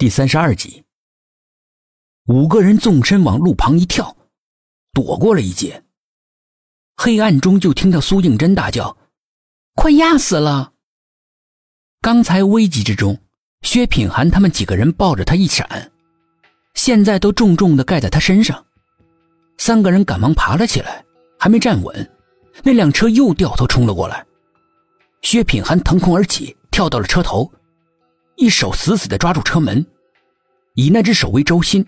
[0.00, 0.82] 第三十二集，
[2.24, 4.16] 五个人纵身往路旁一跳，
[4.94, 5.84] 躲过了一劫。
[6.96, 8.96] 黑暗中就听到苏应真大叫
[9.76, 10.72] ：“快压死了！”
[12.00, 13.20] 刚才危急之中，
[13.60, 15.92] 薛品涵他们几个人抱着他一闪，
[16.72, 18.64] 现在都重重的盖在他身上。
[19.58, 21.04] 三个人赶忙爬了起来，
[21.38, 22.10] 还没站稳，
[22.62, 24.26] 那辆车又掉头冲了过来。
[25.20, 27.52] 薛品涵腾空而起，跳到了车头。
[28.40, 29.84] 一手死死的抓住车门，
[30.72, 31.86] 以那只手为轴心，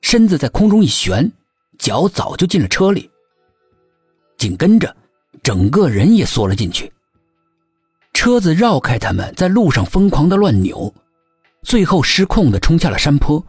[0.00, 1.32] 身子在空中一旋，
[1.76, 3.10] 脚早就进了车里。
[4.36, 4.96] 紧跟着，
[5.42, 6.92] 整个人也缩了进去。
[8.12, 10.94] 车子绕开他们，在路上疯狂的乱扭，
[11.62, 13.44] 最后失控的冲下了山坡，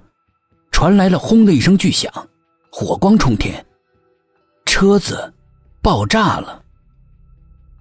[0.72, 2.12] 传来了轰的一声巨响，
[2.72, 3.64] 火光冲天，
[4.66, 5.31] 车子
[5.84, 6.64] 爆炸了。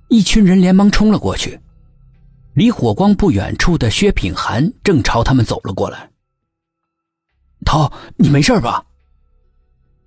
[0.09, 1.59] 一群人连忙冲了过去。
[2.59, 6.11] 离火光不远处的薛品涵正朝他们走了过来。
[7.65, 8.85] 涛，你没事吧？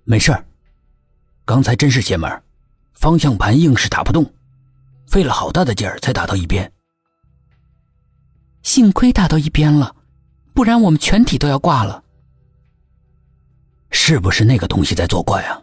[0.04, 0.36] 没事
[1.46, 2.30] 刚才真是邪门，
[2.92, 4.30] 方向盘硬是打不动，
[5.06, 6.70] 费了好大的劲儿才打到一边。
[8.62, 9.96] 幸亏打到一边了，
[10.52, 12.04] 不然我们全体都要挂了。
[13.90, 15.58] 是不是那个东西在作怪啊？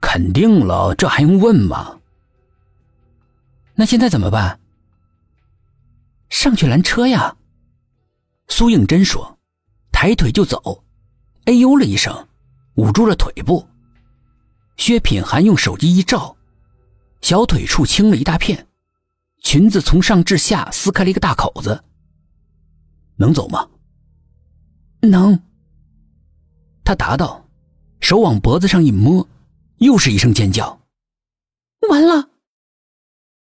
[0.00, 2.00] 肯定了，这还用问吗？
[3.74, 4.58] 那现在怎么办？
[6.28, 7.36] 上去拦车呀！
[8.48, 9.38] 苏应真说，
[9.92, 10.84] 抬腿就走。
[11.46, 12.28] 哎呦了一声，
[12.74, 13.66] 捂住了腿部。
[14.76, 16.36] 薛品涵用手机一照，
[17.20, 18.66] 小腿处青了一大片，
[19.42, 21.82] 裙子从上至下撕开了一个大口子。
[23.16, 23.68] 能走吗？
[25.00, 25.40] 能。
[26.84, 27.48] 他答道，
[28.00, 29.26] 手往脖子上一摸，
[29.78, 30.80] 又是一声尖叫。
[31.88, 32.30] 完了！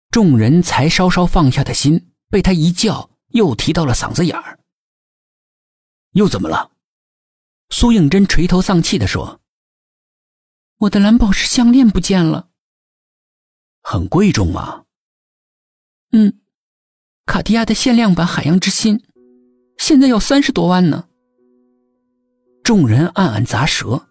[0.10, 2.12] 众人才稍稍放下的心。
[2.30, 4.60] 被他一叫，又提到了嗓子眼儿。
[6.12, 6.72] 又怎么了？
[7.70, 9.42] 苏应真垂头丧气的说
[10.80, 12.50] ：“我的蓝宝石项链不见了。
[13.82, 14.86] 很贵重吗？
[16.12, 16.42] 嗯，
[17.26, 19.04] 卡地亚的限量版海洋之心，
[19.78, 21.10] 现在要三十多万呢。”
[22.64, 24.08] 众人暗暗咂舌。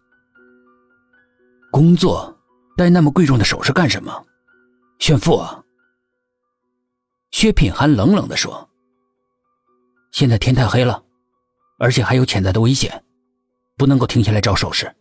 [1.72, 2.38] 工作
[2.76, 4.26] 戴那么贵重的首饰干什么？
[5.00, 5.63] 炫富啊？
[7.34, 8.70] 薛品涵冷冷的说
[10.14, 11.02] ：“现在天太黑了，
[11.80, 13.04] 而且还有潜在的危险，
[13.76, 14.94] 不能够停下来找首饰。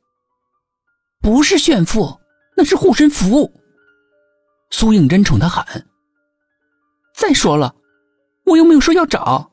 [1.21, 2.19] 不是炫富，
[2.57, 3.53] 那是护身符。”
[4.71, 5.63] 苏应真冲他喊
[7.13, 7.75] ：“再说了，
[8.45, 9.51] 我又没有说要找。”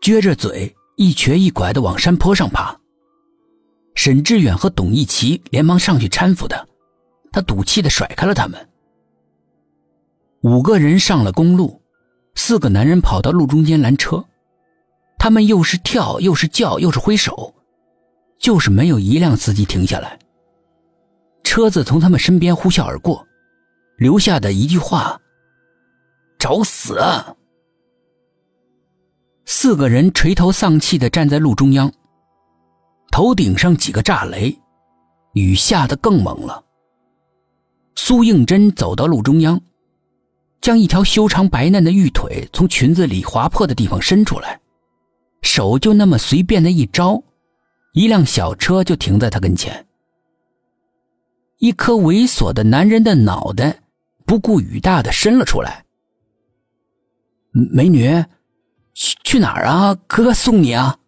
[0.00, 2.74] 撅着嘴，一瘸一拐的往山坡上爬。
[3.94, 6.66] 沈志远和董一奇连忙上去搀扶他，
[7.30, 8.70] 他赌气的甩开了他们。
[10.46, 11.82] 五个人上了公路，
[12.36, 14.24] 四个男人跑到路中间拦车，
[15.18, 17.52] 他们又是跳又是叫又是挥手，
[18.38, 20.16] 就是没有一辆司机停下来。
[21.42, 23.26] 车子从他们身边呼啸而过，
[23.98, 25.20] 留下的一句话
[26.38, 26.96] ：“找死！”
[29.46, 31.92] 四个人垂头丧气的站在路中央，
[33.10, 34.56] 头顶上几个炸雷，
[35.32, 36.64] 雨下得更猛了。
[37.96, 39.60] 苏应真走到路中央。
[40.66, 44.60] 将一条修长白嫩的玉腿从裙子里划破的地方伸出来，
[45.40, 47.22] 手就那么随便的一招，
[47.92, 49.86] 一辆小车就停在他跟前。
[51.58, 53.78] 一颗猥琐的男人的脑袋
[54.24, 55.84] 不顾雨大的伸了出来。
[57.52, 58.24] 美女，
[58.92, 59.96] 去去哪儿啊？
[60.08, 60.98] 哥送你啊！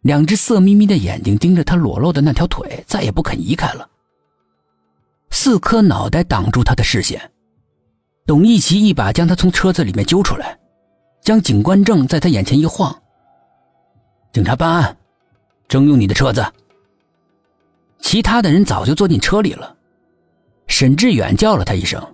[0.00, 3.86] 两只色眯眯的眼睛盯着他裸露的那条腿，再也不肯移开了。
[5.30, 7.20] 四颗脑袋挡住他的视线。
[8.26, 10.58] 董一奇一把将他从车子里面揪出来，
[11.22, 12.94] 将警官证在他眼前一晃。
[14.32, 14.96] 警察办案，
[15.68, 16.44] 征用你的车子。
[18.00, 19.76] 其他的人早就坐进车里了。
[20.66, 22.04] 沈志远叫了他一声，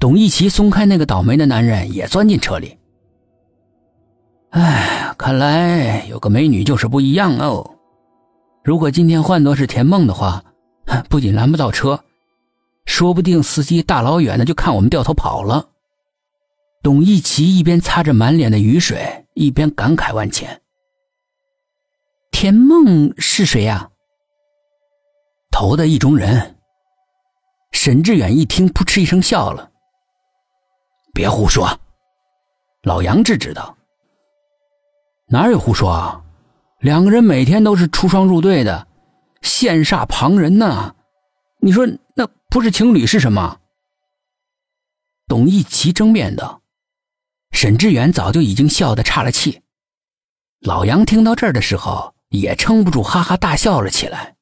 [0.00, 2.76] 董一奇松开那个倒霉的男人，也钻进车里。
[4.50, 7.76] 哎，看来有个美女就是不一样哦。
[8.64, 10.42] 如果今天换作是田梦的话，
[11.08, 12.00] 不仅拦不到车。
[12.88, 15.68] 说不定司机大老远的就看我们掉头跑了。
[16.82, 20.62] 董一奇一边擦着满脸的雨水，一边感慨万千。
[22.30, 23.90] 田梦是谁呀？
[25.50, 26.56] 投的意中人。
[27.72, 29.70] 沈志远一听，扑哧一声笑了。
[31.12, 31.78] 别胡说，
[32.82, 33.76] 老杨制止道。
[35.28, 36.24] 哪有胡说啊？
[36.80, 38.88] 两个人每天都是出双入对的，
[39.42, 40.94] 羡煞旁人呢。
[41.60, 43.60] 你说那不是情侣是什么？
[45.26, 46.62] 董一奇争辩道
[47.52, 49.60] ：“沈志远早就已经笑得岔了气。
[50.60, 54.37] 老杨听到这儿的时候，也撑不住哈哈大笑了起来。